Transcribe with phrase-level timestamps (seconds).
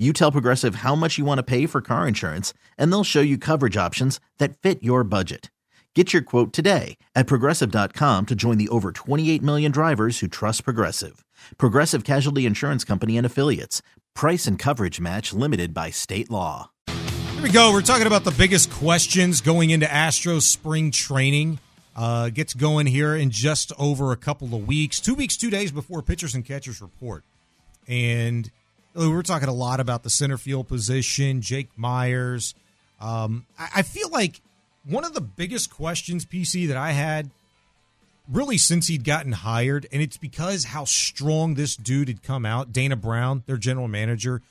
[0.00, 3.20] You tell Progressive how much you want to pay for car insurance, and they'll show
[3.20, 5.50] you coverage options that fit your budget.
[5.94, 10.64] Get your quote today at progressive.com to join the over 28 million drivers who trust
[10.64, 11.22] Progressive.
[11.58, 13.82] Progressive Casualty Insurance Company and Affiliates.
[14.14, 16.70] Price and coverage match limited by state law.
[16.86, 17.70] Here we go.
[17.70, 21.58] We're talking about the biggest questions going into Astros spring training.
[21.94, 25.72] Uh, gets going here in just over a couple of weeks, two weeks, two days
[25.72, 27.22] before pitchers and catchers report.
[27.86, 28.50] And
[28.94, 32.54] we were talking a lot about the center field position, Jake Meyers.
[33.00, 34.40] Um, I, I feel like
[34.84, 37.30] one of the biggest questions, PC, that I had
[38.28, 42.72] really since he'd gotten hired, and it's because how strong this dude had come out.
[42.72, 44.42] Dana Brown, their general manager,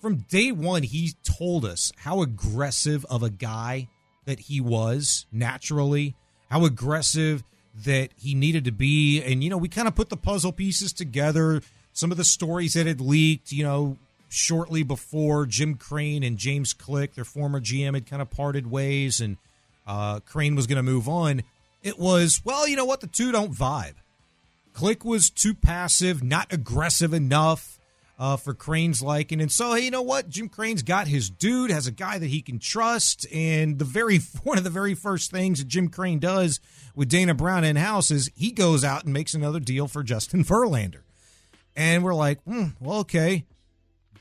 [0.00, 3.88] from day one, he told us how aggressive of a guy
[4.24, 6.14] that he was naturally,
[6.50, 7.42] how aggressive
[7.84, 9.22] that he needed to be.
[9.22, 11.62] And, you know, we kind of put the puzzle pieces together
[11.96, 13.96] some of the stories that had leaked, you know,
[14.28, 19.20] shortly before Jim Crane and James Click, their former GM, had kind of parted ways
[19.20, 19.38] and
[19.86, 21.42] uh, Crane was going to move on.
[21.82, 23.00] It was, well, you know what?
[23.00, 23.94] The two don't vibe.
[24.74, 27.78] Click was too passive, not aggressive enough
[28.18, 29.40] uh, for Crane's liking.
[29.40, 30.28] And so, hey, you know what?
[30.28, 33.26] Jim Crane's got his dude, has a guy that he can trust.
[33.32, 36.60] And the very one of the very first things that Jim Crane does
[36.94, 40.44] with Dana Brown in house is he goes out and makes another deal for Justin
[40.44, 41.05] Verlander.
[41.76, 43.44] And we're like, hmm, well, okay.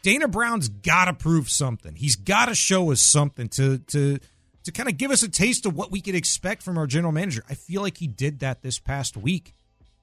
[0.01, 1.95] Dana Brown's got to prove something.
[1.95, 4.19] He's got to show us something to to
[4.66, 7.11] to kind of give us a taste of what we could expect from our general
[7.11, 7.43] manager.
[7.49, 9.53] I feel like he did that this past week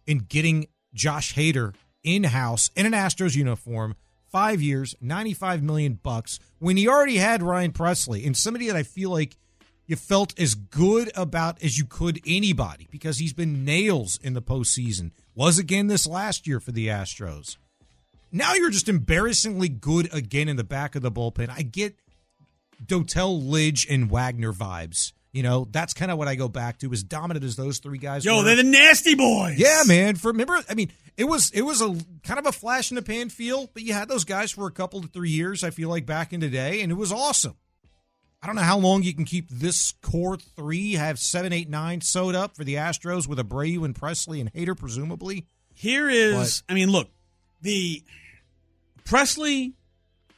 [0.07, 3.95] in getting Josh Hader in house in an Astros uniform,
[4.31, 8.77] five years, ninety five million bucks, when he already had Ryan Pressly and somebody that
[8.77, 9.37] I feel like
[9.87, 14.43] you felt as good about as you could anybody because he's been nails in the
[14.43, 15.11] postseason.
[15.35, 17.57] Was again this last year for the Astros.
[18.31, 21.49] Now you're just embarrassingly good again in the back of the bullpen.
[21.51, 21.97] I get
[22.85, 25.13] Dotel, Lidge, and Wagner vibes.
[25.33, 26.93] You know, that's kind of what I go back to.
[26.93, 28.43] As dominant as those three guys Yo, were.
[28.43, 29.59] they're the nasty boys.
[29.59, 30.17] Yeah, man.
[30.17, 33.03] For remember, I mean, it was it was a kind of a flash in the
[33.03, 35.65] pan feel, but you had those guys for a couple to three years.
[35.65, 37.57] I feel like back in the day, and it was awesome.
[38.43, 42.01] I don't know how long you can keep this core three, have seven, eight, nine
[42.01, 45.47] sewed up for the Astros with Abreu and Pressly and Hader, presumably.
[45.75, 47.09] Here is, I mean, look,
[47.61, 48.03] the
[49.05, 49.73] Pressly,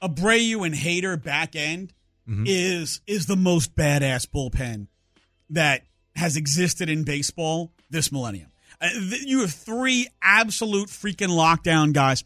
[0.02, 1.92] Abreu, and Hader back end
[2.26, 2.44] Mm-hmm.
[2.46, 4.86] is is the most badass bullpen
[5.50, 5.82] that
[6.16, 8.50] has existed in baseball this millennium.
[8.80, 12.24] Uh, th- you have three absolute freaking lockdown guys,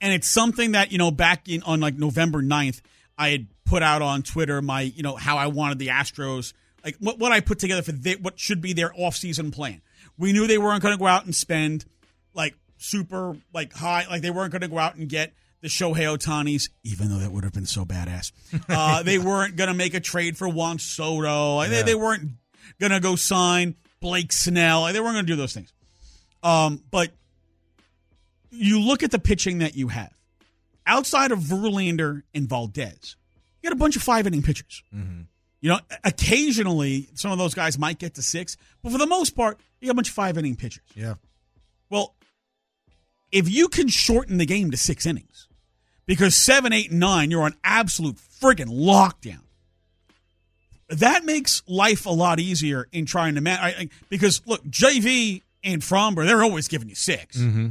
[0.00, 2.82] and it's something that you know back in on like November 9th,
[3.18, 6.52] I had put out on Twitter my you know how I wanted the Astros
[6.84, 9.80] like what what I put together for the, what should be their offseason plan.
[10.18, 11.86] We knew they weren't going to go out and spend
[12.34, 15.32] like super like high like they weren't going to go out and get
[15.62, 18.32] the Shohei Otanis, even though that would have been so badass.
[18.68, 21.56] Uh, they weren't going to make a trade for Juan Soto.
[21.56, 22.32] Like, They, they weren't
[22.78, 24.82] going to go sign Blake Snell.
[24.82, 25.72] Like, they weren't going to do those things.
[26.42, 27.10] Um, but
[28.50, 30.12] you look at the pitching that you have.
[30.86, 33.16] Outside of Verlander and Valdez,
[33.62, 34.82] you got a bunch of five inning pitchers.
[35.60, 39.36] You know, occasionally some of those guys might get to six, but for the most
[39.36, 40.82] part, you got a bunch of five inning pitchers.
[40.94, 41.14] Yeah.
[41.88, 42.14] Well,
[43.30, 45.48] if you can shorten the game to six innings,
[46.04, 49.42] because seven, eight, and nine, you're on absolute friggin' lockdown.
[50.88, 53.88] That makes life a lot easier in trying to man.
[54.10, 57.68] Because look, JV and Framber, they're always giving you 6 Mm-hmm.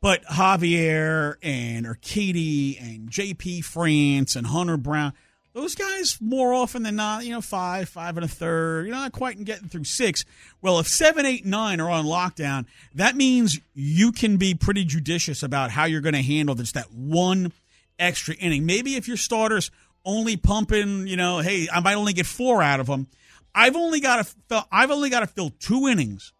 [0.00, 5.12] But Javier and Urquidy and JP France and Hunter Brown,
[5.54, 9.10] those guys more often than not, you know, five, five and a third, you're not
[9.10, 10.24] quite getting through six.
[10.62, 15.42] Well, if seven, eight, nine are on lockdown, that means you can be pretty judicious
[15.42, 17.52] about how you're going to handle this, that one
[17.98, 18.66] extra inning.
[18.66, 19.72] Maybe if your starters
[20.04, 23.08] only pumping, you know, hey, I might only get four out of them.
[23.52, 26.32] I've only got to, fill, I've only got to fill two innings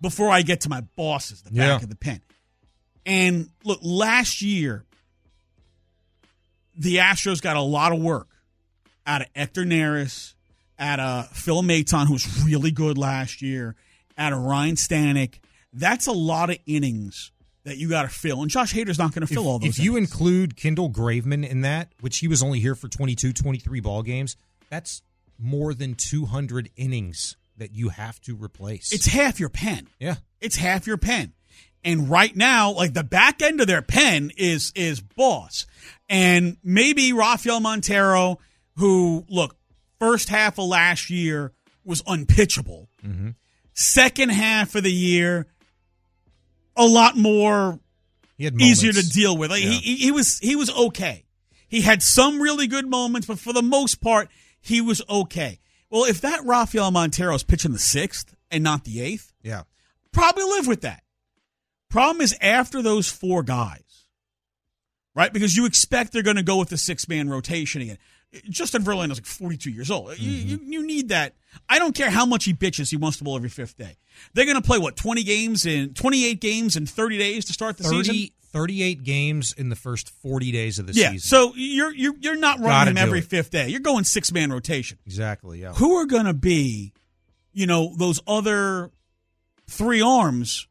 [0.00, 1.74] before I get to my bosses, the back Yeah.
[1.76, 2.22] of the pen.
[3.06, 4.84] And look, last year,
[6.76, 8.28] the Astros got a lot of work
[9.06, 10.34] out of Hector Neris,
[10.78, 13.76] out of Phil Maton, who was really good last year,
[14.18, 15.38] out of Ryne Stanek.
[15.72, 17.30] That's a lot of innings
[17.64, 18.42] that you got to fill.
[18.42, 19.78] And Josh Hader's not going to fill if, all those.
[19.78, 23.80] If you include Kendall Graveman in that, which he was only here for 22, 23
[23.80, 24.36] ball games,
[24.68, 25.02] that's
[25.38, 28.92] more than 200 innings that you have to replace.
[28.92, 29.88] it's half your pen.
[29.98, 30.16] yeah.
[30.40, 31.32] It's half your pen.
[31.86, 35.64] And right now, like the back end of their pen is is boss.
[36.08, 38.38] And maybe Rafael Montero,
[38.76, 39.56] who look,
[39.98, 41.52] first half of last year
[41.84, 42.88] was unpitchable.
[43.04, 43.30] Mm-hmm.
[43.72, 45.46] Second half of the year,
[46.76, 47.78] a lot more
[48.36, 49.50] He had easier to deal with.
[49.50, 49.70] Like, Yeah.
[49.70, 51.24] he, he he was he was okay.
[51.68, 54.28] He had some really good moments, but for the most part,
[54.60, 55.58] he was okay.
[55.90, 59.62] Well, if that Rafael Montero is pitching the sixth and not the eighth, Yeah.
[60.12, 61.02] probably live with that.
[61.88, 63.80] Problem is after those four guys,
[65.14, 65.32] right?
[65.32, 67.98] Because you expect they're going to go with the six man rotation again.
[68.50, 70.18] Justin Verlander's like 42 years old.
[70.18, 70.64] You, mm-hmm.
[70.72, 71.34] you, you need that.
[71.68, 72.90] I don't care how much he bitches.
[72.90, 73.96] He wants the ball every fifth day.
[74.34, 77.78] They're going to play what 20 games in 28 games in 30 days to start
[77.78, 78.30] the 30, season.
[78.52, 81.12] 38 games in the first 40 days of the Yeah.
[81.12, 81.28] season.
[81.28, 83.26] So you're you're you're not running Gotta him every it.
[83.26, 83.68] fifth day.
[83.68, 84.98] You're going six man rotation.
[85.06, 85.60] exactly.
[85.62, 85.72] Yeah.
[85.74, 86.92] who are going to be,
[87.52, 88.90] you know, those other
[89.68, 90.66] three arms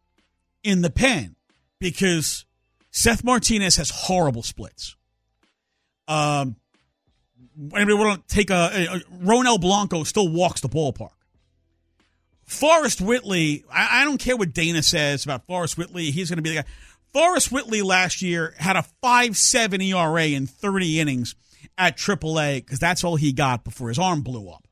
[0.65, 1.35] in the pen?
[1.79, 2.45] Because
[2.91, 4.95] Seth Martinez has horrible splits.
[6.07, 6.55] Um,
[7.75, 11.09] anybody want to take a, a, Ronel Blanco still walks the ballpark.
[12.43, 16.11] Forrest Whitley, I, I don't care what Dana says about Forrest Whitley.
[16.11, 16.67] He's going to be the guy.
[17.11, 21.35] Forrest Whitley last year had a 5-7 ERA in 30 innings
[21.77, 24.67] at AAA because that's all he got before his arm blew up.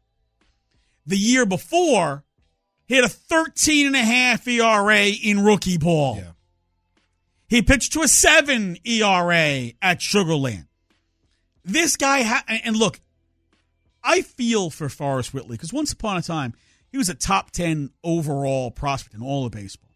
[1.05, 2.23] The year before,
[2.93, 6.17] he had a 13 and a half ERA in rookie ball.
[6.17, 6.31] Yeah.
[7.47, 10.67] He pitched to a 7 ERA at Sugarland.
[11.65, 12.99] This guy, ha- and look,
[14.03, 16.53] I feel for Forrest Whitley because once upon a time,
[16.91, 19.95] he was a top 10 overall prospect in all of baseball.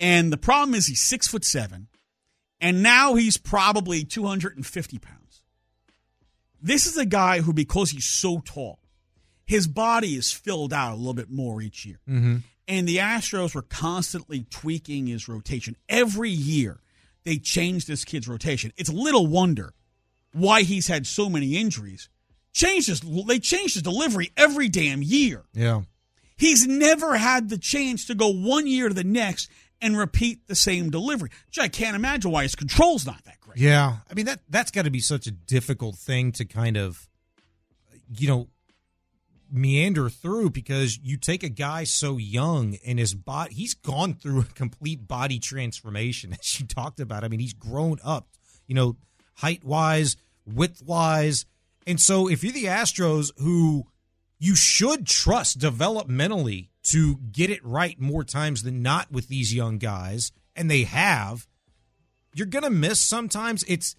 [0.00, 1.88] And the problem is he's six foot seven,
[2.62, 5.42] and now he's probably 250 pounds.
[6.62, 8.78] This is a guy who, because he's so tall,
[9.46, 12.00] his body is filled out a little bit more each year.
[12.08, 12.36] Mm-hmm.
[12.68, 15.76] And the Astros were constantly tweaking his rotation.
[15.88, 16.80] Every year,
[17.24, 18.72] they changed this kid's rotation.
[18.76, 19.72] It's little wonder
[20.32, 22.08] why he's had so many injuries.
[22.52, 25.44] Changed his, they changed his delivery every damn year.
[25.54, 25.82] Yeah.
[26.36, 29.48] He's never had the chance to go one year to the next
[29.80, 31.30] and repeat the same delivery.
[31.46, 33.58] Which I can't imagine why his control's not that great.
[33.58, 33.98] Yeah.
[34.10, 37.08] I mean that that's got to be such a difficult thing to kind of
[38.16, 38.48] you know
[39.50, 44.40] meander through because you take a guy so young and his body he's gone through
[44.40, 47.24] a complete body transformation as you talked about.
[47.24, 48.28] I mean, he's grown up,
[48.66, 48.96] you know,
[49.36, 50.16] height-wise,
[50.46, 51.46] width-wise.
[51.86, 53.86] And so if you're the Astros who
[54.38, 59.78] you should trust developmentally to get it right more times than not with these young
[59.78, 61.46] guys, and they have,
[62.34, 63.64] you're gonna miss sometimes.
[63.66, 63.96] It's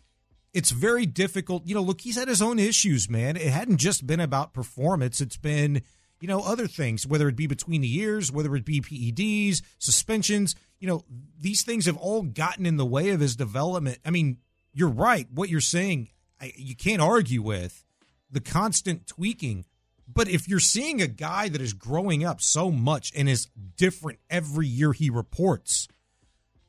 [0.57, 1.67] it's very difficult.
[1.67, 3.35] You know, look, he's had his own issues, man.
[3.35, 5.21] It hadn't just been about performance.
[5.21, 5.83] It's been,
[6.19, 10.55] you know, other things, whether it be between the years, whether it be PEDs, suspensions,
[10.79, 11.03] you know,
[11.39, 13.99] these things have all gotten in the way of his development.
[14.03, 14.37] I mean,
[14.73, 15.27] you're right.
[15.31, 16.09] What you're saying,
[16.41, 17.85] I, you can't argue with
[18.31, 19.65] the constant tweaking.
[20.11, 24.17] But if you're seeing a guy that is growing up so much and is different
[24.27, 25.87] every year he reports,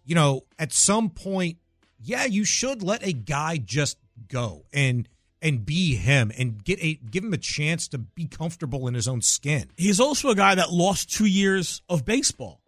[0.04, 1.56] you know, at some point,
[2.00, 5.08] yeah, you should let a guy just go and
[5.40, 9.08] and be him and get a give him a chance to be comfortable in his
[9.08, 9.70] own skin.
[9.76, 12.60] He's also a guy that lost two years of baseball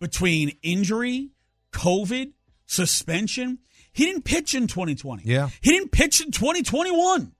[0.00, 1.30] between injury,
[1.72, 2.32] COVID,
[2.66, 3.58] suspension.
[3.92, 5.22] He didn't pitch in 2020.
[5.24, 5.50] Yeah.
[5.60, 7.32] He didn't pitch in 2021.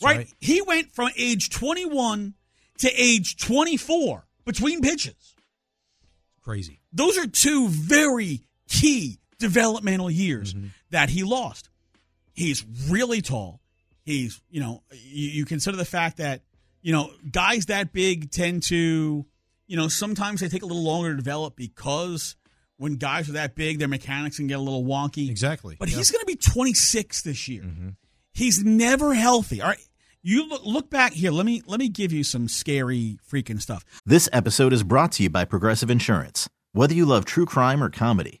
[0.00, 0.16] Right?
[0.16, 0.28] right.
[0.38, 2.34] He went from age 21
[2.78, 5.34] to age 24 between pitches.
[6.42, 6.80] Crazy.
[6.92, 10.68] Those are two very key developmental years mm-hmm.
[10.90, 11.70] that he lost.
[12.34, 13.60] He's really tall.
[14.04, 16.42] He's, you know, you, you consider the fact that,
[16.82, 19.26] you know, guys that big tend to,
[19.66, 22.36] you know, sometimes they take a little longer to develop because
[22.78, 25.28] when guys are that big, their mechanics can get a little wonky.
[25.28, 25.76] Exactly.
[25.78, 25.96] But Yeah.
[25.96, 27.62] he's going to be 26 this year.
[27.62, 27.88] Mm-hmm.
[28.32, 29.60] He's never healthy.
[29.60, 29.78] All right.
[30.22, 31.30] You look, look back here.
[31.30, 33.84] Let me let me give you some scary freaking stuff.
[34.04, 36.48] This episode is brought to you by Progressive Insurance.
[36.72, 38.40] Whether you love true crime or comedy,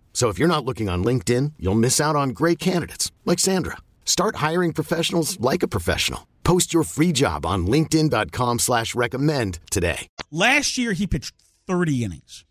[0.13, 3.77] So if you're not looking on LinkedIn, you'll miss out on great candidates like Sandra.
[4.05, 6.27] Start hiring professionals like a professional.
[6.43, 10.07] Post your free job on LinkedIn.com slash recommend today.
[10.31, 11.33] Last year, he pitched
[11.67, 12.45] 30 innings.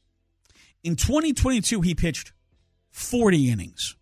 [0.82, 2.32] In 2022, he pitched
[2.90, 3.96] 40 innings.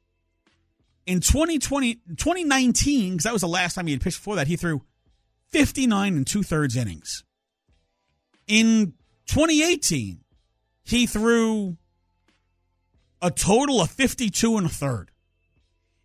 [1.06, 4.56] In 2020, 2019, because that was the last time he had pitched before that, he
[4.56, 4.82] threw
[5.48, 7.24] 59 and two thirds innings.
[8.46, 8.92] In
[9.26, 10.20] 2018,
[10.84, 11.76] he threw
[13.20, 15.10] a total of 52 and a third.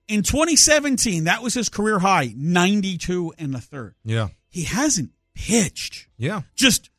[0.07, 3.95] In 2017, that was his career high, 92 and a third.
[4.03, 4.29] Yeah.
[4.49, 6.07] He hasn't pitched.
[6.17, 6.41] Yeah.
[6.55, 6.89] Just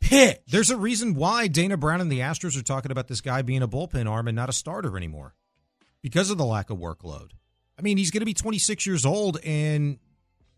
[0.00, 0.50] pitched.
[0.50, 3.62] There's a reason why Dana Brown and the Astros are talking about this guy being
[3.62, 5.34] a bullpen arm and not a starter anymore
[6.02, 7.30] because of the lack of workload.
[7.78, 9.98] I mean, he's going to be 26 years old and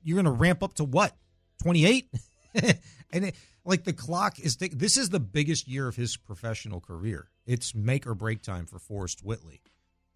[0.02, 1.16] you're going to ramp up to what?
[1.62, 2.10] 28?
[2.54, 3.34] and it,
[3.64, 7.28] like the clock is this is the biggest year of his professional career.
[7.46, 9.62] It's make or break time for Forrest Whitley.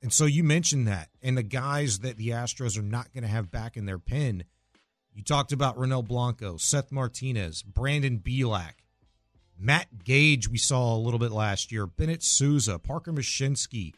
[0.03, 1.09] And so you mentioned that.
[1.23, 4.45] And the guys that the Astros are not going to have back in their pen.
[5.15, 8.75] You talked about Ronel Blanco, Seth Martinez, Brandon Bielak,
[9.59, 13.93] Matt Gage, we saw a little bit last year, Bennett Sousa, Parker Mushinski.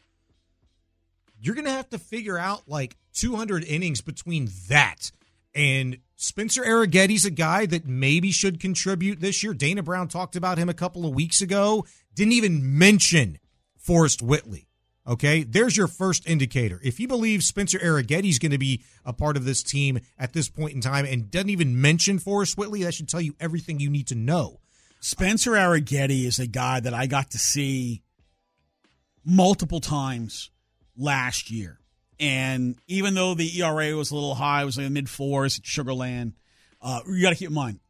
[1.39, 5.11] You're going to have to figure out like 200 innings between that
[5.55, 9.53] and Spencer Arrighetti's a guy that maybe should contribute this year.
[9.53, 11.85] Dana Brown talked about him a couple of weeks ago.
[12.15, 13.39] Didn't even mention
[13.77, 14.67] Forrest Whitley.
[15.05, 16.79] Okay, there's your first indicator.
[16.81, 20.47] If you believe Spencer Arrighetti's going to be a part of this team at this
[20.47, 23.89] point in time and doesn't even mention Forrest Whitley, that should tell you everything you
[23.89, 24.61] need to know.
[25.01, 28.01] Spencer Arrighetti is a guy that I got to see
[29.25, 30.51] multiple times
[30.95, 31.79] last year.
[32.17, 35.65] And even though the ERA was a little high, it was like mid fours at
[35.65, 36.33] Sugarland,
[36.81, 37.81] uh, you got to keep in mind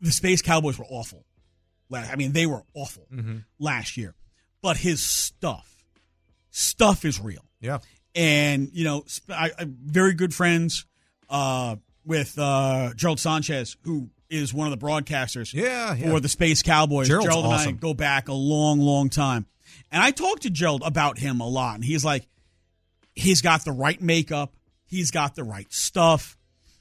[0.00, 1.26] the Space Cowboys were awful.
[1.92, 3.38] I mean, they were awful mm-hmm.
[3.58, 4.14] last year.
[4.62, 5.84] But his stuff,
[6.50, 7.44] stuff is real.
[7.60, 7.78] Yeah.
[8.14, 10.84] And, you know, I, I very good friends
[11.28, 16.10] uh, with uh, Gerald Sanchez, who is one of the broadcasters yeah, yeah.
[16.10, 17.08] for the Space Cowboys.
[17.08, 17.68] Gerald's Gerald and awesome.
[17.68, 19.46] I go back a long, long time.
[19.90, 21.74] And I talked to Gerald about him a lot.
[21.76, 22.26] And he's like,
[23.14, 24.54] he's got the right makeup,
[24.84, 26.36] he's got the right stuff.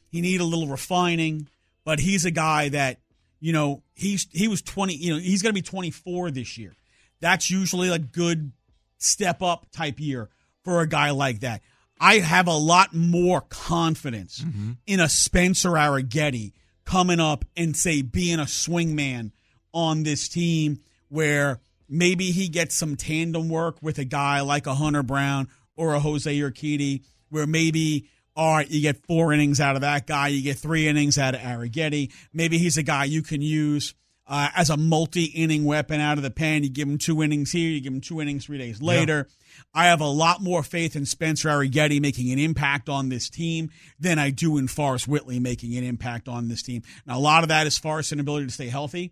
[0.08, 1.48] He need a little refining,
[1.86, 3.00] but he's a guy that
[3.40, 6.76] you know he's he was 20 you know he's going to be 24 this year
[7.22, 8.52] that's usually a good
[8.98, 10.30] step up type year
[10.64, 11.62] for a guy like that
[12.00, 14.72] i have a lot more confidence mm-hmm.
[14.88, 16.54] in a spencer arrighetti
[16.86, 19.32] coming up and say being a swingman
[19.74, 20.80] on this team
[21.10, 25.94] where maybe he gets some tandem work with a guy like a hunter brown or
[25.94, 30.30] a Jose Urquidy, where maybe all right, you get four innings out of that guy,
[30.30, 32.10] you get three innings out of Arrighetti.
[32.32, 33.94] Maybe he's a guy you can use
[34.26, 36.64] uh, as a multi-inning weapon out of the pen.
[36.64, 39.28] You give him two innings here, you give him two innings three days later.
[39.28, 39.64] Yeah.
[39.74, 43.72] I have a lot more faith in Spencer Arrighetti making an impact on this team
[44.00, 46.84] than I do in Forrest Whitley making an impact on this team.
[47.06, 49.12] Now, a lot of that is Forrest's inability to stay healthy.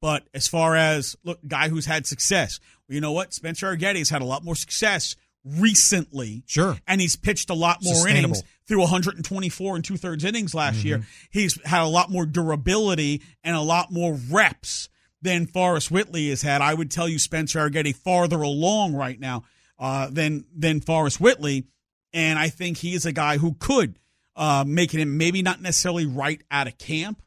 [0.00, 3.34] But as far as look, guy who's had success, well, you know what?
[3.34, 5.14] Spencer Arrighetti's had a lot more success
[5.44, 6.42] recently.
[6.46, 6.78] Sure.
[6.86, 10.88] And he's pitched a lot more innings through 124 and two thirds innings last mm-hmm.
[10.88, 11.06] year.
[11.30, 14.88] He's had a lot more durability and a lot more reps
[15.20, 16.60] than Forrest Whitley has had.
[16.60, 19.44] I would tell you Spencer Arrighetti farther along right now
[19.78, 21.66] uh, than than Forrest Whitley.
[22.12, 23.98] And I think he is a guy who could
[24.36, 27.22] uh, make it maybe not necessarily right out of camp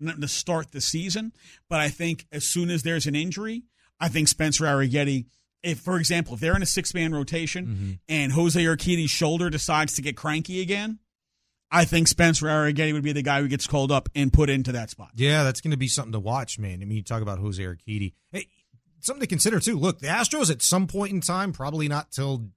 [0.00, 1.32] to start the season,
[1.68, 3.64] but I think as soon as there's an injury,
[3.98, 5.26] I think Spencer Arrighetti–
[5.62, 7.92] if, for example, if they're in a six man rotation mm-hmm.
[8.08, 10.98] and Jose Urquidy's shoulder decides to get cranky again,
[11.70, 14.72] I think Spencer Arrighetti would be the guy who gets called up and put into
[14.72, 15.10] that spot.
[15.14, 16.82] Yeah, that's going to be something to watch, man.
[16.82, 18.14] I mean, you talk about Jose Urquidy.
[18.32, 18.48] Hey,
[19.00, 19.78] something to consider too.
[19.78, 22.48] Look, the Astros at some point in time, probably not till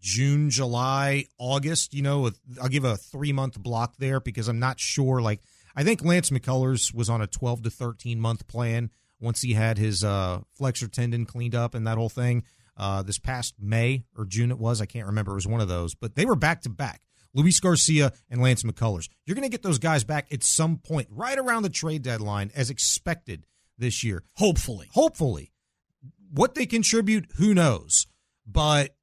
[0.00, 1.92] June, July, August.
[1.92, 2.30] You know,
[2.62, 5.20] I'll give a three month block there because I'm not sure.
[5.20, 5.40] Like,
[5.74, 9.78] I think Lance McCullers was on a 12 to 13 month plan once he had
[9.78, 12.44] his uh, flexor tendon cleaned up and that whole thing.
[12.76, 14.82] Uh, this past May or June, it was.
[14.82, 15.32] I can't remember.
[15.32, 17.00] It was one of those, but they were back to back.
[17.32, 19.08] Luis Garcia and Lance McCullers.
[19.24, 22.50] You're going to get those guys back at some point, right around the trade deadline,
[22.54, 23.46] as expected
[23.78, 24.24] this year.
[24.36, 24.88] Hopefully.
[24.92, 25.52] Hopefully.
[26.30, 28.06] What they contribute, who knows?
[28.46, 28.96] But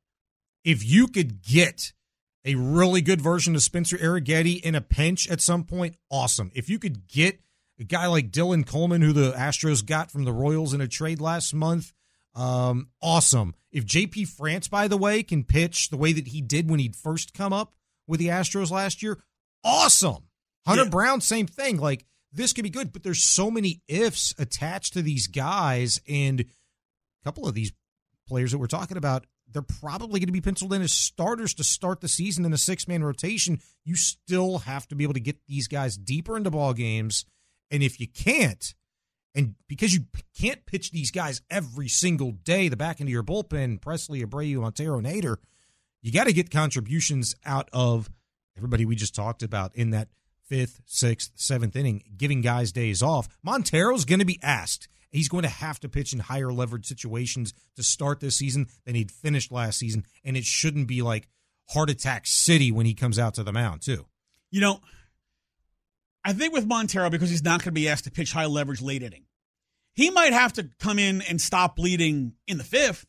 [0.64, 1.94] if you could get
[2.46, 6.52] a really good version of Spencer Arrighetti in a pinch at some point, awesome.
[6.54, 7.40] If you could get
[7.84, 11.20] a guy like Dylan Coleman, who the Astros got from the Royals in a trade
[11.20, 11.92] last month,
[12.34, 13.56] um, awesome.
[13.72, 16.96] If JP France, by the way, can pitch the way that he did when he'd
[16.96, 17.74] first come up
[18.08, 19.20] with the Astros last year,
[19.64, 20.24] awesome.
[20.66, 20.90] Hunter yeah.
[20.90, 21.78] Brown, same thing.
[21.78, 26.42] Like this could be good, but there's so many ifs attached to these guys, and
[26.42, 26.46] a
[27.26, 27.74] couple of these
[28.28, 31.64] players that we're talking about, they're probably going to be penciled in as starters to
[31.64, 33.60] start the season in a six man rotation.
[33.84, 37.26] You still have to be able to get these guys deeper into ball games,
[37.72, 38.74] and if you can't,
[39.36, 40.06] and because you
[40.40, 44.62] can't pitch these guys every single day, the back end of your bullpen, Pressly, Abreu,
[44.62, 45.38] Montero, Hader,
[46.02, 48.10] you got to get contributions out of
[48.58, 50.10] everybody we just talked about in that
[50.46, 53.28] fifth, sixth, seventh inning, giving guys days off.
[53.42, 54.88] Montero's going to be asked.
[55.10, 58.96] He's going to have to pitch in higher leverage situations to start this season than
[58.96, 61.28] he'd finished last season, and it shouldn't be like
[61.70, 64.06] heart attack city when he comes out to the mound too.
[64.52, 64.82] You know,
[66.26, 68.82] I think with Montero because he's not going to be asked to pitch high leverage
[68.82, 69.26] late inning,
[69.94, 73.06] he might have to come in and stop bleeding in the fifth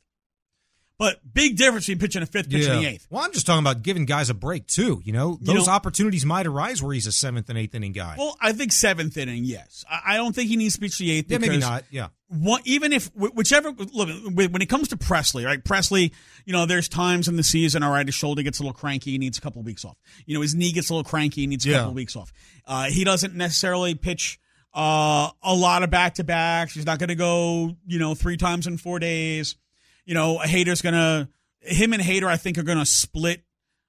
[0.99, 2.79] but big difference between pitching a fifth, pitching yeah.
[2.79, 3.07] the eighth.
[3.11, 5.03] Well, I'm just talking about giving guys a break too.
[5.05, 7.93] You know, those you know, opportunities might arise where he's a seventh and eighth inning
[7.93, 8.15] guy.
[8.19, 9.85] Well, I think seventh inning, yes.
[9.91, 11.31] I don't think he needs to pitch the eighth.
[11.31, 11.85] Yeah, maybe not.
[11.91, 12.09] Yeah.
[12.29, 15.63] One, even if whichever look when it comes to Pressly, right?
[15.63, 16.13] Pressly,
[16.45, 19.13] you know, there's times in the season, all right, his shoulder gets a little cranky,
[19.13, 19.97] he needs a couple of weeks off.
[20.27, 21.77] You know, his knee gets a little cranky, he needs a yeah.
[21.79, 22.33] couple of weeks off.
[22.67, 24.41] Uh, he doesn't necessarily pitch
[24.75, 26.75] uh, a lot of back to backs.
[26.75, 29.57] He's not going to go, you know, three times in four days.
[30.05, 31.29] You know, a Hader's going to
[31.61, 33.43] him and Hader, I think, are to split.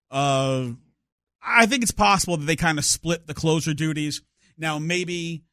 [0.09, 0.69] Uh,
[1.41, 4.21] I think it's possible that they kind of split the closer duties.
[4.57, 5.43] Now, maybe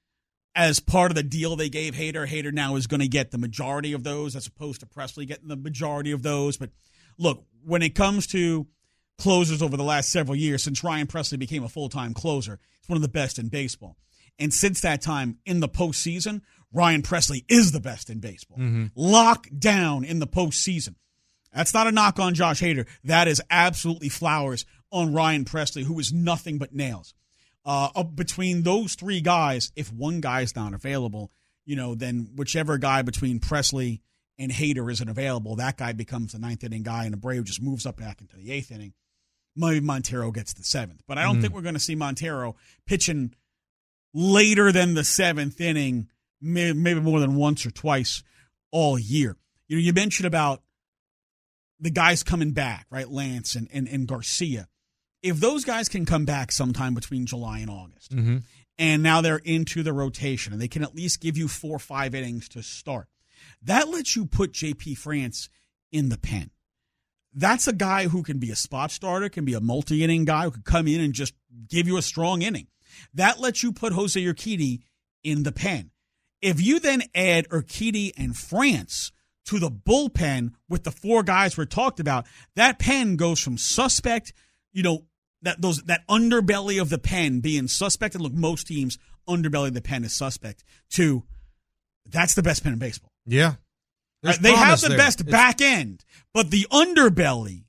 [0.55, 3.39] as part of the deal they gave Hader, Hader now is going to get the
[3.39, 6.57] majority of those as opposed to Pressly getting the majority of those.
[6.57, 6.71] But
[7.19, 8.67] look, when it comes to
[9.19, 12.89] closers over the last several years, since Ryan Pressly became a full time closer, he's
[12.89, 13.97] one of the best in baseball.
[14.39, 16.43] And since that time in the postseason,
[16.73, 18.59] Ryan Pressly is the best in baseball.
[18.59, 18.87] Mm-hmm.
[18.95, 20.95] Locked down in the postseason.
[21.53, 22.87] That's not a knock on Josh Hader.
[23.05, 27.15] That is absolutely flowers on Ryan Pressly, who is nothing but nails.
[27.65, 31.31] Uh, between those three guys, if one guy is not available,
[31.65, 34.01] you know, then whichever guy between Pressly
[34.39, 37.87] and Hader isn't available, that guy becomes the ninth inning guy, and Abreu just moves
[37.87, 38.95] up back into the eighth inning.
[39.55, 41.43] Maybe Montero gets the seventh, but I don't mm.
[41.43, 43.35] think we're going to see Montero pitching
[44.15, 46.09] later than the seventh inning,
[46.41, 48.23] maybe more than once or twice
[48.71, 49.37] all year.
[49.69, 50.63] You know, you mentioned about
[51.81, 53.09] the guys coming back, right?
[53.09, 54.69] Lance and, and, and Garcia.
[55.23, 58.39] If those guys can come back sometime between July and August, mm-hmm.
[58.79, 61.81] and now they're into the rotation and they can at least give you four or
[61.81, 63.09] five innings to start,
[63.63, 65.49] that lets you put JP France
[65.91, 66.51] in the pen.
[67.35, 70.45] That's a guy who can be a spot starter, can be a multi inning guy
[70.45, 71.35] who could come in and just
[71.69, 72.67] give you a strong inning.
[73.15, 74.81] That lets you put Jose Urquidy
[75.23, 75.91] in the pen.
[76.41, 79.13] If you then add Urquidy and France,
[79.47, 82.27] to the bullpen with the four guys we're talked about,
[82.57, 84.33] that pen goes from suspect,
[84.73, 85.05] you know,
[85.43, 88.15] that those that underbelly of the pen being suspect.
[88.15, 90.65] And look, most teams underbelly of the pen is suspect.
[90.91, 91.25] To
[92.07, 93.11] that's the best pen in baseball.
[93.27, 93.55] Yeah,
[94.25, 94.99] uh, right, they have the there.
[94.99, 95.31] best it's...
[95.31, 97.65] back end, but the underbelly,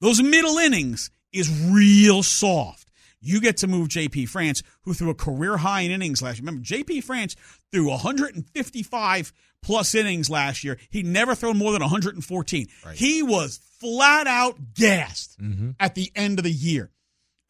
[0.00, 2.85] those middle innings, is real soft
[3.26, 6.46] you get to move JP France, who threw a career high in innings last year.
[6.46, 7.36] Remember, JP France
[7.72, 10.78] threw 155 plus innings last year.
[10.90, 12.66] He never thrown more than 114.
[12.84, 12.96] Right.
[12.96, 15.70] He was flat out gassed mm-hmm.
[15.80, 16.90] at the end of the year.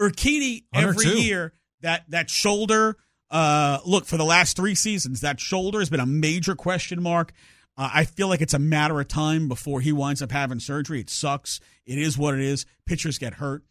[0.00, 2.96] Urquidy every year that that shoulder.
[3.28, 7.32] Uh, look for the last three seasons, that shoulder has been a major question mark.
[7.76, 11.00] Uh, I feel like it's a matter of time before he winds up having surgery.
[11.00, 11.60] It sucks.
[11.84, 12.66] It is what it is.
[12.86, 13.64] Pitchers get hurt,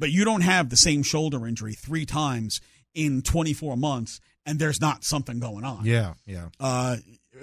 [0.00, 2.60] but you don't have the same shoulder injury three times
[2.94, 5.84] in 24 months, and there's not something going on.
[5.84, 6.48] Yeah, yeah.
[6.58, 6.96] Uh,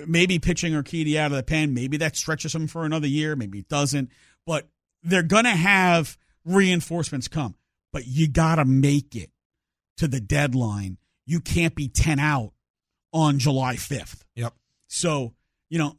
[0.05, 3.59] maybe pitching Urquidy out of the pen, maybe that stretches him for another year, maybe
[3.59, 4.09] it doesn't.
[4.45, 4.67] But
[5.03, 7.55] they're going to have reinforcements come,
[7.93, 9.29] but you got to make it
[9.97, 12.53] to the deadline, you can't be 10 out
[13.13, 14.23] on July 5th.
[14.35, 14.53] Yep.
[14.87, 15.33] So,
[15.69, 15.97] you know,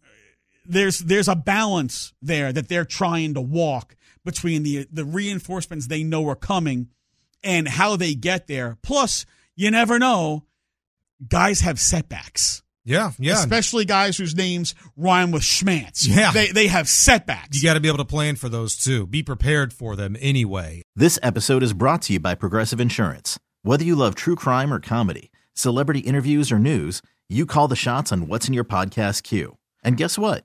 [0.66, 3.96] there's there's a balance there that they're trying to walk
[4.28, 6.88] between the the reinforcements they know are coming
[7.42, 8.76] and how they get there.
[8.82, 9.24] Plus,
[9.56, 10.44] you never know,
[11.26, 12.62] guys have setbacks.
[12.84, 13.34] Yeah, yeah.
[13.34, 16.06] Especially guys whose names rhyme with Schmantz.
[16.06, 16.30] Yeah.
[16.32, 17.56] They they have setbacks.
[17.56, 19.06] You got to be able to plan for those too.
[19.06, 20.82] Be prepared for them anyway.
[20.94, 23.38] This episode is brought to you by Progressive Insurance.
[23.62, 28.12] Whether you love true crime or comedy, celebrity interviews or news, you call the shots
[28.12, 29.58] on what's in your podcast queue.
[29.82, 30.44] And guess what?